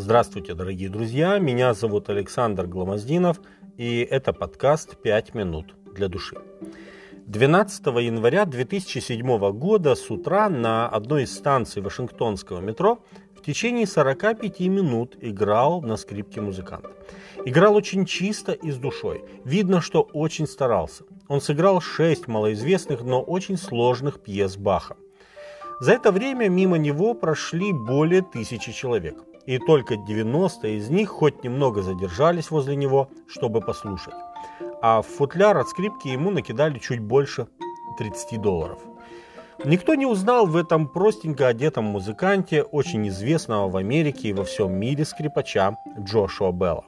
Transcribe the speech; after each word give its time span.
Здравствуйте, 0.00 0.54
дорогие 0.54 0.88
друзья, 0.88 1.40
меня 1.40 1.74
зовут 1.74 2.08
Александр 2.08 2.68
Гломоздинов, 2.68 3.40
и 3.76 4.06
это 4.08 4.32
подкаст 4.32 4.94
«5 5.02 5.36
минут 5.36 5.74
для 5.92 6.06
души». 6.06 6.36
12 7.26 7.86
января 7.86 8.44
2007 8.44 9.50
года 9.58 9.96
с 9.96 10.08
утра 10.08 10.48
на 10.48 10.88
одной 10.88 11.24
из 11.24 11.34
станций 11.34 11.82
Вашингтонского 11.82 12.60
метро 12.60 13.04
в 13.36 13.42
течение 13.42 13.88
45 13.88 14.60
минут 14.60 15.16
играл 15.20 15.82
на 15.82 15.96
скрипке 15.96 16.40
музыкант. 16.40 16.86
Играл 17.44 17.74
очень 17.74 18.06
чисто 18.06 18.52
и 18.52 18.70
с 18.70 18.76
душой. 18.76 19.24
Видно, 19.44 19.80
что 19.80 20.02
очень 20.02 20.46
старался. 20.46 21.06
Он 21.26 21.40
сыграл 21.40 21.80
6 21.80 22.28
малоизвестных, 22.28 23.02
но 23.02 23.20
очень 23.20 23.56
сложных 23.56 24.20
пьес 24.20 24.56
Баха. 24.56 24.96
За 25.80 25.90
это 25.90 26.12
время 26.12 26.48
мимо 26.48 26.78
него 26.78 27.14
прошли 27.14 27.72
более 27.72 28.22
тысячи 28.22 28.70
человек 28.70 29.24
и 29.48 29.58
только 29.58 29.96
90 29.96 30.68
из 30.68 30.90
них 30.90 31.08
хоть 31.08 31.42
немного 31.42 31.80
задержались 31.80 32.50
возле 32.50 32.76
него, 32.76 33.08
чтобы 33.26 33.62
послушать. 33.62 34.12
А 34.82 35.00
в 35.00 35.06
футляр 35.06 35.56
от 35.56 35.70
скрипки 35.70 36.08
ему 36.08 36.30
накидали 36.30 36.78
чуть 36.78 37.00
больше 37.00 37.46
30 37.96 38.42
долларов. 38.42 38.78
Никто 39.64 39.94
не 39.94 40.04
узнал 40.04 40.46
в 40.46 40.54
этом 40.54 40.86
простенько 40.86 41.48
одетом 41.48 41.84
музыканте, 41.84 42.62
очень 42.62 43.08
известного 43.08 43.70
в 43.70 43.78
Америке 43.78 44.28
и 44.28 44.32
во 44.34 44.44
всем 44.44 44.74
мире 44.74 45.06
скрипача 45.06 45.78
Джошуа 45.98 46.52
Белла. 46.52 46.84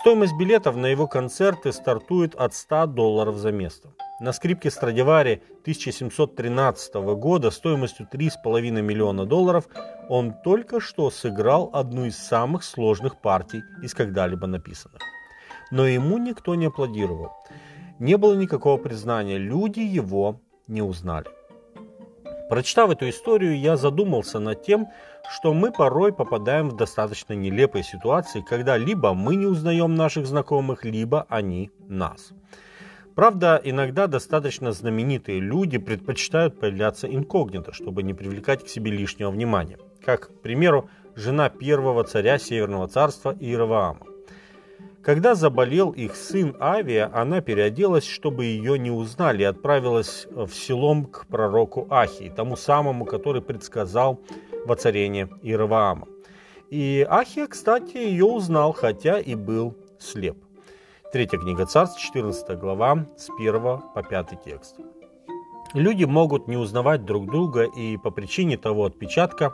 Стоимость 0.00 0.36
билетов 0.36 0.74
на 0.74 0.86
его 0.86 1.06
концерты 1.06 1.72
стартует 1.72 2.34
от 2.34 2.54
100 2.54 2.86
долларов 2.86 3.36
за 3.36 3.52
место. 3.52 3.90
На 4.22 4.32
скрипке 4.32 4.70
Страдивари 4.70 5.42
1713 5.62 6.94
года 6.94 7.50
стоимостью 7.50 8.06
3,5 8.08 8.80
миллиона 8.80 9.26
долларов 9.26 9.64
он 10.08 10.32
только 10.44 10.78
что 10.78 11.10
сыграл 11.10 11.70
одну 11.72 12.04
из 12.04 12.16
самых 12.18 12.62
сложных 12.62 13.20
партий 13.20 13.64
из 13.82 13.94
когда-либо 13.94 14.46
написанных. 14.46 15.02
Но 15.72 15.88
ему 15.88 16.18
никто 16.18 16.54
не 16.54 16.66
аплодировал. 16.66 17.32
Не 17.98 18.16
было 18.16 18.34
никакого 18.34 18.76
признания, 18.76 19.38
люди 19.38 19.80
его 19.80 20.40
не 20.68 20.82
узнали. 20.82 21.26
Прочитав 22.48 22.90
эту 22.90 23.08
историю, 23.08 23.58
я 23.58 23.76
задумался 23.76 24.38
над 24.38 24.62
тем, 24.62 24.86
что 25.28 25.52
мы 25.52 25.72
порой 25.72 26.12
попадаем 26.12 26.68
в 26.68 26.76
достаточно 26.76 27.32
нелепые 27.32 27.82
ситуации, 27.82 28.40
когда 28.48 28.76
либо 28.76 29.14
мы 29.14 29.34
не 29.34 29.46
узнаем 29.46 29.96
наших 29.96 30.26
знакомых, 30.26 30.84
либо 30.84 31.26
они 31.28 31.72
нас. 31.88 32.32
Правда, 33.14 33.60
иногда 33.62 34.06
достаточно 34.06 34.72
знаменитые 34.72 35.38
люди 35.38 35.78
предпочитают 35.78 36.58
появляться 36.58 37.06
инкогнито, 37.06 37.72
чтобы 37.72 38.02
не 38.02 38.14
привлекать 38.14 38.64
к 38.64 38.68
себе 38.68 38.90
лишнего 38.90 39.30
внимания. 39.30 39.78
Как, 40.02 40.28
к 40.28 40.40
примеру, 40.40 40.88
жена 41.14 41.50
первого 41.50 42.04
царя 42.04 42.38
Северного 42.38 42.88
царства 42.88 43.36
Иераваама. 43.38 44.06
Когда 45.02 45.34
заболел 45.34 45.90
их 45.90 46.14
сын 46.14 46.56
Авия, 46.60 47.10
она 47.12 47.40
переоделась, 47.40 48.06
чтобы 48.06 48.44
ее 48.44 48.78
не 48.78 48.90
узнали, 48.90 49.42
и 49.42 49.46
отправилась 49.46 50.28
в 50.30 50.50
селом 50.52 51.06
к 51.06 51.26
пророку 51.26 51.88
Ахии, 51.90 52.32
тому 52.34 52.56
самому, 52.56 53.04
который 53.04 53.42
предсказал 53.42 54.20
воцарение 54.64 55.28
Иераваама. 55.42 56.06
И 56.70 57.04
Ахия, 57.10 57.48
кстати, 57.48 57.96
ее 57.96 58.24
узнал, 58.24 58.72
хотя 58.72 59.18
и 59.18 59.34
был 59.34 59.76
слеп. 59.98 60.36
Третья 61.12 61.36
книга 61.36 61.66
Царств, 61.66 62.00
14 62.00 62.58
глава, 62.58 63.04
с 63.18 63.28
1 63.28 63.60
по 63.94 64.02
5 64.02 64.42
текст. 64.42 64.76
Люди 65.74 66.04
могут 66.04 66.48
не 66.48 66.56
узнавать 66.56 67.04
друг 67.04 67.30
друга 67.30 67.64
и 67.64 67.98
по 67.98 68.10
причине 68.10 68.56
того 68.56 68.86
отпечатка, 68.86 69.52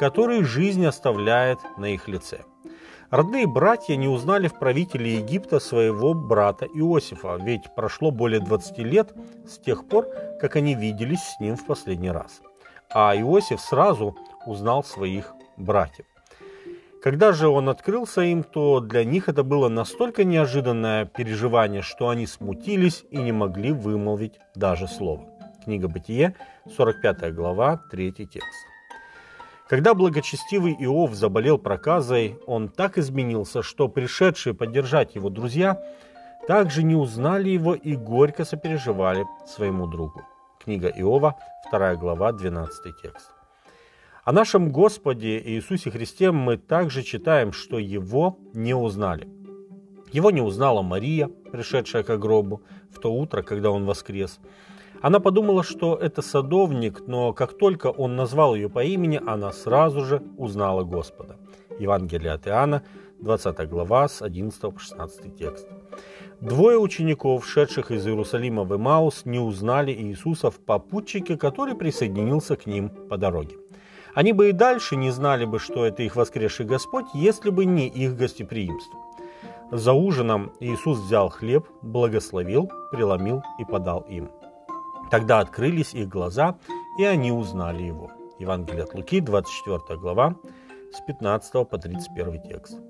который 0.00 0.42
жизнь 0.42 0.84
оставляет 0.84 1.60
на 1.76 1.94
их 1.94 2.08
лице. 2.08 2.40
Родные 3.10 3.46
братья 3.46 3.94
не 3.94 4.08
узнали 4.08 4.48
в 4.48 4.58
правителе 4.58 5.18
Египта 5.18 5.60
своего 5.60 6.14
брата 6.14 6.66
Иосифа, 6.66 7.36
ведь 7.40 7.72
прошло 7.76 8.10
более 8.10 8.40
20 8.40 8.78
лет 8.78 9.12
с 9.46 9.56
тех 9.56 9.86
пор, 9.86 10.08
как 10.40 10.56
они 10.56 10.74
виделись 10.74 11.22
с 11.22 11.38
ним 11.38 11.54
в 11.54 11.64
последний 11.64 12.10
раз. 12.10 12.40
А 12.90 13.14
Иосиф 13.16 13.60
сразу 13.60 14.16
узнал 14.46 14.82
своих 14.82 15.32
братьев. 15.56 16.06
Когда 17.08 17.32
же 17.32 17.48
он 17.48 17.70
открылся 17.70 18.20
им, 18.20 18.42
то 18.42 18.80
для 18.80 19.02
них 19.02 19.30
это 19.30 19.42
было 19.42 19.70
настолько 19.70 20.24
неожиданное 20.24 21.06
переживание, 21.06 21.80
что 21.80 22.10
они 22.10 22.26
смутились 22.26 23.06
и 23.10 23.16
не 23.16 23.32
могли 23.32 23.72
вымолвить 23.72 24.38
даже 24.54 24.86
слова. 24.86 25.24
Книга 25.64 25.88
Бытие, 25.88 26.34
45 26.76 27.34
глава, 27.34 27.80
3 27.90 28.12
текст. 28.12 28.66
Когда 29.70 29.94
благочестивый 29.94 30.76
Иов 30.80 31.14
заболел 31.14 31.56
проказой, 31.56 32.38
он 32.46 32.68
так 32.68 32.98
изменился, 32.98 33.62
что 33.62 33.88
пришедшие 33.88 34.52
поддержать 34.52 35.14
его 35.14 35.30
друзья 35.30 35.82
также 36.46 36.82
не 36.82 36.94
узнали 36.94 37.48
его 37.48 37.74
и 37.74 37.96
горько 37.96 38.44
сопереживали 38.44 39.24
своему 39.46 39.86
другу. 39.86 40.26
Книга 40.62 40.88
Иова, 40.88 41.36
2 41.72 41.94
глава, 41.96 42.32
12 42.32 43.00
текст. 43.00 43.37
О 44.28 44.32
нашем 44.32 44.70
Господе 44.70 45.40
Иисусе 45.42 45.90
Христе 45.90 46.32
мы 46.32 46.58
также 46.58 47.02
читаем, 47.02 47.50
что 47.50 47.78
Его 47.78 48.38
не 48.52 48.74
узнали. 48.74 49.26
Его 50.12 50.30
не 50.30 50.42
узнала 50.42 50.82
Мария, 50.82 51.30
пришедшая 51.50 52.02
к 52.02 52.14
гробу 52.18 52.60
в 52.90 52.98
то 52.98 53.10
утро, 53.10 53.40
когда 53.40 53.70
Он 53.70 53.86
воскрес. 53.86 54.38
Она 55.00 55.18
подумала, 55.18 55.62
что 55.62 55.96
это 55.96 56.20
садовник, 56.20 57.04
но 57.06 57.32
как 57.32 57.56
только 57.56 57.86
он 57.86 58.16
назвал 58.16 58.54
ее 58.54 58.68
по 58.68 58.84
имени, 58.84 59.18
она 59.26 59.50
сразу 59.50 60.04
же 60.04 60.22
узнала 60.36 60.84
Господа. 60.84 61.36
Евангелие 61.78 62.32
от 62.32 62.46
Иоанна, 62.46 62.82
20 63.20 63.66
глава, 63.66 64.08
с 64.08 64.20
11 64.20 64.60
по 64.60 64.78
16 64.78 65.38
текст. 65.38 65.66
Двое 66.42 66.76
учеников, 66.76 67.48
шедших 67.48 67.90
из 67.90 68.06
Иерусалима 68.06 68.64
в 68.64 68.76
Эмаус, 68.76 69.24
не 69.24 69.38
узнали 69.38 69.90
Иисуса 69.90 70.50
в 70.50 70.58
попутчике, 70.60 71.38
который 71.38 71.74
присоединился 71.74 72.56
к 72.56 72.66
ним 72.66 72.90
по 72.90 73.16
дороге. 73.16 73.56
Они 74.14 74.32
бы 74.32 74.50
и 74.50 74.52
дальше 74.52 74.96
не 74.96 75.10
знали 75.10 75.44
бы, 75.44 75.58
что 75.58 75.84
это 75.84 76.02
их 76.02 76.16
воскресший 76.16 76.66
Господь, 76.66 77.06
если 77.14 77.50
бы 77.50 77.64
не 77.64 77.88
их 77.88 78.16
гостеприимство. 78.16 78.98
За 79.70 79.92
ужином 79.92 80.52
Иисус 80.60 80.98
взял 80.98 81.28
хлеб, 81.28 81.66
благословил, 81.82 82.70
преломил 82.90 83.42
и 83.58 83.64
подал 83.64 84.00
им. 84.08 84.30
Тогда 85.10 85.40
открылись 85.40 85.94
их 85.94 86.08
глаза, 86.08 86.56
и 86.98 87.04
они 87.04 87.32
узнали 87.32 87.82
его. 87.82 88.10
Евангелие 88.38 88.84
от 88.84 88.94
Луки, 88.94 89.20
24 89.20 89.98
глава, 89.98 90.36
с 90.92 91.00
15 91.06 91.68
по 91.68 91.78
31 91.78 92.42
текст. 92.42 92.80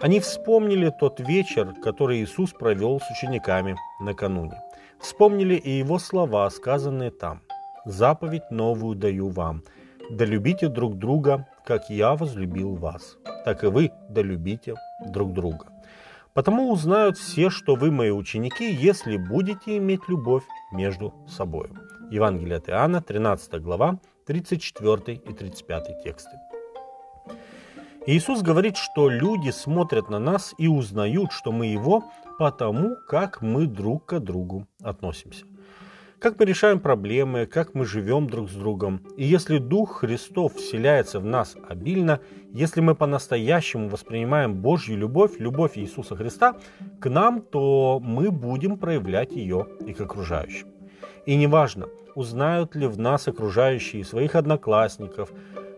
Они 0.00 0.20
вспомнили 0.20 0.92
тот 0.98 1.20
вечер, 1.20 1.74
который 1.82 2.22
Иисус 2.22 2.52
провел 2.52 3.00
с 3.00 3.10
учениками 3.10 3.76
накануне. 4.00 4.62
Вспомнили 5.00 5.54
и 5.54 5.70
его 5.70 5.98
слова, 5.98 6.48
сказанные 6.50 7.10
там. 7.10 7.42
«Заповедь 7.84 8.50
новую 8.50 8.96
даю 8.96 9.28
вам, 9.28 9.62
да 10.10 10.24
любите 10.24 10.68
друг 10.68 10.98
друга, 10.98 11.46
как 11.64 11.90
я 11.90 12.14
возлюбил 12.14 12.74
вас, 12.74 13.16
так 13.44 13.64
и 13.64 13.68
вы 13.68 13.92
да 14.08 14.22
друг 15.06 15.32
друга. 15.32 15.66
Потому 16.34 16.70
узнают 16.70 17.16
все, 17.16 17.48
что 17.48 17.76
вы 17.76 17.90
мои 17.90 18.10
ученики, 18.10 18.70
если 18.72 19.16
будете 19.16 19.76
иметь 19.76 20.08
любовь 20.08 20.42
между 20.72 21.14
собой. 21.28 21.70
Евангелие 22.10 22.56
от 22.56 22.68
Иоанна, 22.68 23.00
13 23.00 23.62
глава, 23.62 23.98
34 24.26 25.16
и 25.16 25.32
35 25.32 26.02
тексты. 26.02 26.38
Иисус 28.06 28.42
говорит, 28.42 28.76
что 28.76 29.08
люди 29.08 29.50
смотрят 29.50 30.10
на 30.10 30.18
нас 30.18 30.54
и 30.58 30.68
узнают, 30.68 31.32
что 31.32 31.52
мы 31.52 31.66
Его, 31.66 32.04
потому 32.38 32.96
как 33.08 33.40
мы 33.40 33.66
друг 33.66 34.06
к 34.06 34.18
другу 34.18 34.66
относимся 34.82 35.46
как 36.24 36.38
мы 36.38 36.46
решаем 36.46 36.80
проблемы, 36.80 37.44
как 37.44 37.74
мы 37.74 37.84
живем 37.84 38.30
друг 38.30 38.48
с 38.48 38.54
другом. 38.54 39.02
И 39.18 39.26
если 39.26 39.58
Дух 39.58 39.96
Христов 39.96 40.54
вселяется 40.54 41.20
в 41.20 41.26
нас 41.26 41.54
обильно, 41.68 42.18
если 42.50 42.80
мы 42.80 42.94
по-настоящему 42.94 43.90
воспринимаем 43.90 44.54
Божью 44.54 44.96
любовь, 44.96 45.38
любовь 45.38 45.72
Иисуса 45.76 46.16
Христа 46.16 46.56
к 46.98 47.10
нам, 47.10 47.42
то 47.42 48.00
мы 48.02 48.30
будем 48.30 48.78
проявлять 48.78 49.32
ее 49.32 49.66
и 49.86 49.92
к 49.92 50.00
окружающим. 50.00 50.68
И 51.26 51.36
неважно, 51.36 51.88
узнают 52.14 52.74
ли 52.74 52.86
в 52.86 52.98
нас 52.98 53.28
окружающие 53.28 54.02
своих 54.02 54.34
одноклассников, 54.34 55.30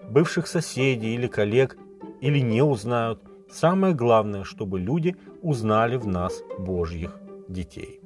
бывших 0.08 0.46
соседей 0.46 1.16
или 1.16 1.26
коллег, 1.26 1.76
или 2.20 2.38
не 2.38 2.62
узнают, 2.62 3.20
самое 3.50 3.94
главное, 3.94 4.44
чтобы 4.44 4.78
люди 4.78 5.16
узнали 5.42 5.96
в 5.96 6.06
нас 6.06 6.40
Божьих 6.56 7.18
детей. 7.48 8.05